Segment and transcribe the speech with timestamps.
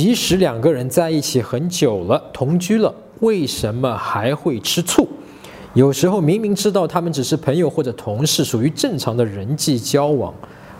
[0.00, 5.04] 即使两个人在一起很久了，同居了，为什么还会吃醋？
[5.74, 10.32] 有时候明明知道他们只是朋友或者同事，属于正常的人际交往，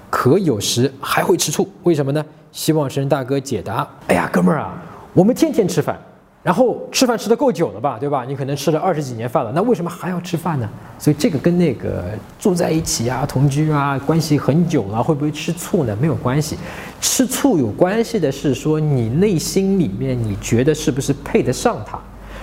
[0.09, 2.25] 可有时还会吃醋，为什么呢？
[2.53, 3.85] 希望神大哥解答。
[4.07, 4.81] 哎呀，哥们儿啊，
[5.13, 6.01] 我们天天吃饭。
[6.49, 8.25] 然后吃饭吃的够久了吧，对吧？
[8.27, 10.67] 你可能吃了二十几年饭了，那为什么还要吃饭呢？
[10.99, 12.05] 所以这个跟那个
[12.41, 15.95] 住在一起啊、同居啊、关系很久了，会不会吃醋呢？
[16.01, 16.57] 没有关系，
[17.03, 21.99] 吃醋有关系的是说你内心里面你觉得是不是配得上他？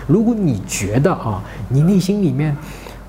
[0.05, 2.55] 如果你觉得啊，你内心里面。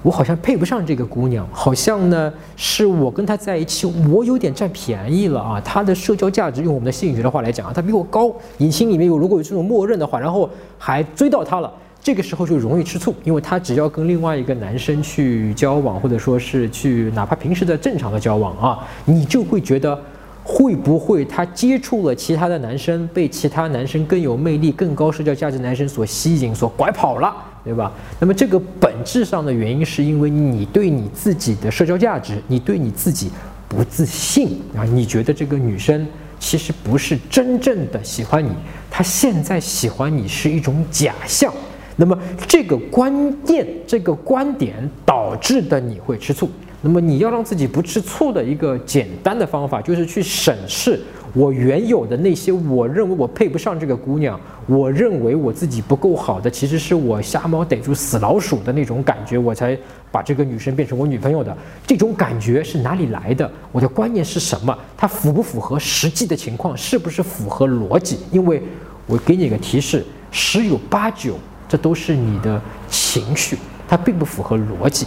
[0.07, 5.61] 我好像配不上这个姑娘，好像呢是我跟她在一起，我有点占便宜了啊。
[5.61, 8.33] 她的社交价值，用我们的心理学的话来讲啊，她比我高。
[8.59, 10.49] 你心里面有如果有这种默认的话，然后
[10.79, 11.69] 还追到她了，
[12.01, 20.01] 这个时候就容易吃醋，因为她只要跟另外一个男生去交往，或者说是去哪怕平时的正常的交往啊，你就会觉得
[20.45, 27.35] 会不会她接触了其他的男生，被其他男生更有魅力、更高社交价值男生所吸引、所拐跑了。
[27.67, 27.93] 对吧？
[28.21, 33.29] 那么这个本质上的原因是因为你对你自己的社交价值，你对你自己
[33.69, 34.85] 不自信啊！
[34.85, 36.07] 你觉得这个女生
[36.39, 38.51] 其实不是真正的喜欢你，
[38.89, 41.53] 她现在喜欢你是一种假象。
[41.97, 43.13] 那么这个观
[43.45, 46.49] 念、这个观点导致的你会吃醋。
[46.83, 51.01] 那么你要让自己不吃醋的一个简单的方法，就是去审视。
[51.37, 59.79] 我原有的那些，我认为我配不上这个姑娘，我认为我自己不够好的，其实是我瞎猫逮住死老鼠的那种感觉，我才
[60.11, 61.55] 把这个女生变成我女朋友的。
[61.87, 63.53] 这种感觉是哪里来的？
[63.71, 64.75] 我的观念是什么？
[64.97, 66.75] 它符不符合实际的情况？
[66.75, 68.21] 是不是符合逻辑？
[68.33, 68.63] 因为
[69.07, 72.59] 我给你个提示，十有八九，这都是你的
[72.89, 75.07] 情绪，它并不符合逻辑。